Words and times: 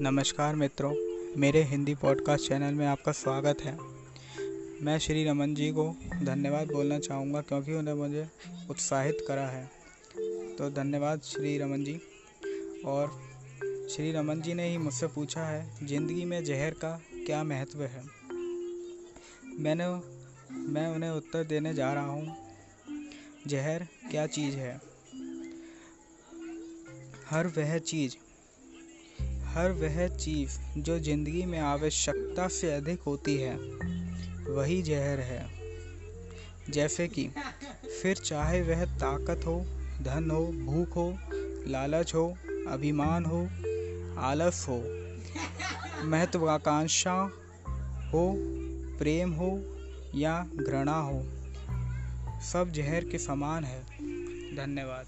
नमस्कार 0.00 0.54
मित्रों, 0.54 0.92
मेरे 1.40 1.62
हिंदी 1.62 1.94
पॉडकास्ट 1.94 2.48
चैनल 2.48 2.74
में 2.74 2.86
आपका 2.86 3.12
स्वागत 3.12 3.60
है। 3.60 3.78
मैं 4.82 4.98
श्री 4.98 5.24
रमन 5.24 5.54
जी 5.54 5.70
को 5.70 5.96
धन्यवाद 6.22 6.72
बोलना 6.72 6.98
चाहूँगा 6.98 7.40
क्योंकि 7.40 7.72
उन्हें 7.72 7.94
मुझे 7.94 8.26
उत्साहित 8.70 9.18
करा 9.28 9.46
है। 9.46 9.70
तो 10.58 10.70
धन्यवाद 10.70 11.20
श्री 11.20 11.58
रमन 11.58 11.84
जी। 11.84 12.00
और 12.84 13.22
श्री 13.90 14.12
रमन 14.12 14.40
जी 14.40 14.54
ने 14.54 14.70
ही 14.70 14.78
मुझसे 14.78 15.06
पूछा 15.06 15.44
है, 15.44 15.86
ज़िंदगी 15.86 16.24
में 16.24 16.44
जहर 16.44 16.70
का 16.70 17.00
क्या 17.26 17.42
महत्व 17.44 17.82
है? 17.82 18.02
मैंने, 19.58 19.88
मैं 20.54 20.86
उन्हें 20.86 21.10
उत्तर 21.10 21.44
देने 21.44 21.74
जा 21.74 21.92
रहा 21.92 22.06
हूँ, 22.06 22.36
जहर 23.46 23.86
क्या 24.10 24.26
चीज़ 24.26 24.56
है? 24.56 24.80
हर 27.30 27.46
वह 27.46 27.78
चीज़ 27.78 28.16
हर 29.48 29.72
वह 29.72 30.08
चीज़ 30.08 30.80
जो 30.80 30.98
ज़िंदगी 30.98 31.42
में 31.42 31.58
आवश्यकता 31.58 32.48
से 32.48 32.70
अधिक 32.70 33.02
होती 33.02 33.36
है, 33.36 33.56
वही 34.54 34.82
जहर 34.82 35.20
है। 35.20 35.50
जैसे 36.70 37.08
कि 37.08 37.28
फिर 38.02 38.16
चाहे 38.16 38.62
वह 38.62 38.84
ताकत 38.84 39.46
हो, 39.46 39.66
धन 40.02 40.30
हो, 40.30 40.46
भूख 40.46 40.96
हो, 40.96 41.18
लालच 41.66 42.14
हो, 42.14 42.38
अभिमान 42.68 43.24
हो, 43.24 43.48
आलस 44.18 44.66
हो, 44.68 44.82
महत्वाकांक्षा 46.04 47.14
हो, 48.12 48.34
प्रेम 48.98 49.32
हो 49.32 49.50
या 50.14 50.46
घृणा 50.54 50.98
हो, 51.00 51.22
सब 52.42 52.72
जहर 52.72 53.04
के 53.04 53.18
समान 53.18 53.64
है। 53.64 53.82
धन्यवाद। 54.56 55.06